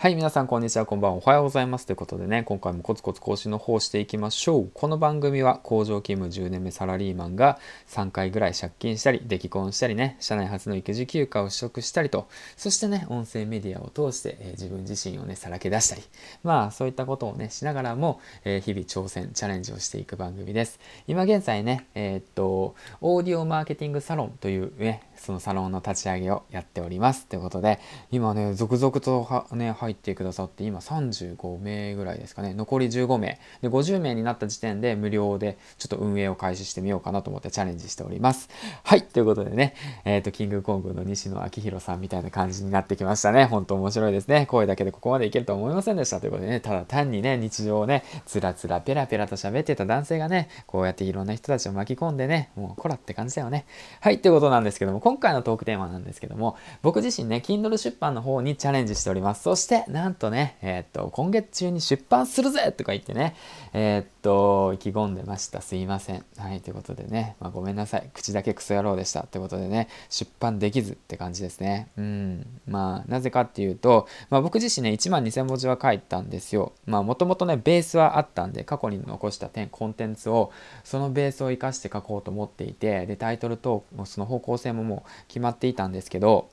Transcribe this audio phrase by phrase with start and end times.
[0.00, 1.18] はい、皆さん、こんにちは、こんばんは。
[1.18, 1.84] おはようございます。
[1.84, 4.70] ということでね、今回もコツコツ更新の方をしていきましょう。
[4.72, 16.02] この番組は、工場勤務10年目サラリーマンが3回ぐらい借金したり、出来婚したりね、社内初の育児休暇を取得したりと、そしてね、音声メディアを通して、えー、自分自身をね、さらけ出したり、
[16.44, 20.80] まあ、そういったことをね、しながらも、えー、日々挑戦、チャレンジをしていく番組です。
[21.08, 27.26] 今現在ね、えー、っと、オーディオマーケティングサロンというね、そのサロンの立ち上げをやっております。
[27.26, 27.80] ということで、
[28.10, 32.54] 今ね、続々とね、入ってくださって、今35名ぐらいですかね。
[32.54, 33.40] 残り15名。
[33.60, 38.48] で、50名になった時点で無料でちょっと運営を開始してみようかなと思ってチャレンジしております。
[38.84, 39.74] はい、ということでね、
[40.04, 43.44] えっ、ー、と、キングコングの西野昭弘さんみたいな感じになってきましたね。
[43.44, 44.46] 本当面白いですね。
[44.46, 46.20] 声だけでここまでいけると思いませんでした。
[46.20, 53.64] ということでね、ただ単にね、日常をね、つらつらペラペラと喋ってた男性がね、こうやっていろんな人たちを巻き込んでね、もうこらって感じだよね。
[54.00, 59.42] はい、ということなんですけども、今回のトークテーマなんですけども、僕自身ね、Kindle 出版の方にチャレンジしております。
[59.42, 63.34] そして、なんとね、えー、っと、今月中に出版するぜとか言ってね、
[63.72, 65.60] えー、っと、意気込んでました。
[65.60, 66.24] すいません。
[66.36, 68.10] はい、ということでね、まあ、ごめんなさい。
[68.12, 69.24] 口だけクソ野郎でした。
[69.24, 71.88] ということでね、出版できずって感じですね。
[71.96, 72.46] うん。
[72.66, 76.72] まあ、なぜかっていうと、まあ、僕自身ね、1万2000文字は書いたんですよ。
[76.86, 80.52] まあ、もともとね、ベースはあったんで、過去に残した点、コンテンツを、
[80.84, 86.48] そのベースを生かして書こうと思っていて、で、タイトルと、その方向性ももう決まっていたんですけど、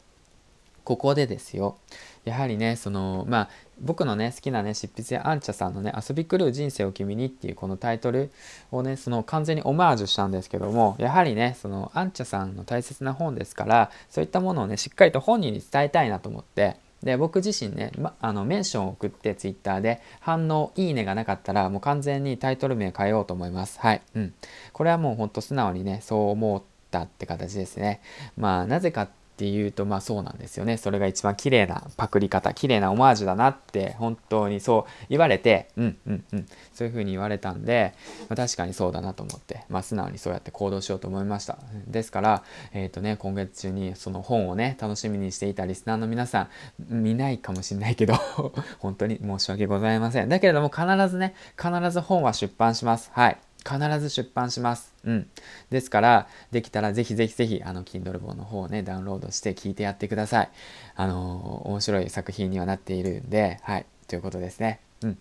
[0.87, 1.75] ここでですよ。
[2.23, 3.49] やはりねそのまあ
[3.81, 8.31] 僕のね好きなね執筆やアンチャさんのね「遊び狂う人生を君に」っていうこのタイトル
[8.71, 23.77] をねその完全にオマージュしたんですけどもやはりねそのアンチャさんの大切な本ですからそういったものをねしっかりと本人に伝えたいなと思ってで僕自身ね、ま、あのメンションを送ってツイッターで反応いいねがなかったらもう完全にタイトル名変えようと思います。
[23.79, 24.01] はい。
[24.15, 24.33] うん。
[24.71, 27.99] これはもうほんと素直にねそう思ったって形ですね。
[28.37, 30.77] まあなぜかってっていうとまあそうなんですよね。
[30.77, 36.45] それが一番綺麗なパクリ方綺麗なオマージュだなって本当にそう言われてうんうんうん。
[36.73, 37.93] そういう風に言われたんで、
[38.29, 41.59] まあ、確かにそうだなと思って、まあ、素直にそうやって行動しようと思いました。
[41.85, 46.49] ですからえっ、ー、とね今月中にその本をね楽しみにしていたリスナーの皆さ
[46.89, 48.15] ん見ないかもしれないけど
[48.79, 50.29] 本当に申し訳ございません。
[50.29, 53.11] だけれども必ずね必ず本は出版します。
[53.13, 53.37] はい。
[53.67, 54.93] 必ず出版します。
[55.03, 55.29] うん。
[55.69, 60.49] ですから、できたらぜひぜひぜひ、あの、Kindle 本の方をね、ダウンロードして聞いてやってください。
[60.95, 63.85] あのー、面白い作品にはなっているんで、はい。
[64.07, 64.79] ということですね。
[65.03, 65.17] うん。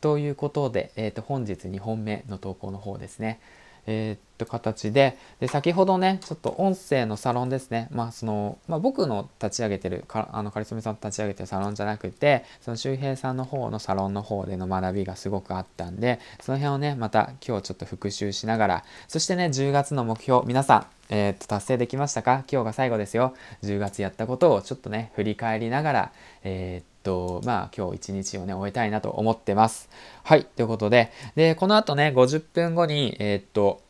[0.00, 3.40] ということで、えっ、ー、と、本日2本目の投稿の方ですね。
[3.86, 7.88] えー、っと形でで先ほどねちょっと音声のサロンですね。
[7.90, 22.44] まあその、まあ、僕の立ち上げてるかあのカリスメさん立ち上げてるサロンじゃなくてその周平さんの方のサロンの方での学びがすごくあったんでその辺をねまた今日ちょっと復習しながらそしてね10月の目標皆さんえー、っと達成できましたか？
[22.50, 23.34] 今日が最後ですよ。
[23.62, 29.88] 10月やったことをちょっとね振り返りながらえー、っと、とまあ今日一日をね、終えたいなと思ってます。
[30.24, 33.80] はい、ということで、で、この後ね、50分後に、えー、っと、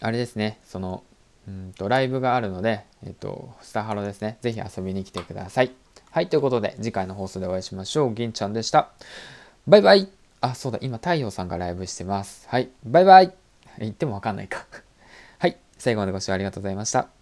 [0.00, 1.04] あれですね、その、
[1.46, 5.72] うんと、ライブがあるので、えっと、スタハロですね、ぜひ遊びに来てください。
[6.10, 8.14] はい、ということで、次回の放送でお会いしましょう。
[8.14, 8.90] 銀ちゃんでした。
[9.66, 10.08] バイバイ
[10.40, 12.48] あ、そうだ、今、太陽さんがライブしてます。
[12.48, 13.32] はい、バイバイ
[13.78, 14.66] 言ってもわかんないか。
[15.38, 17.19] はい、最後までご視聴ありがとうございました。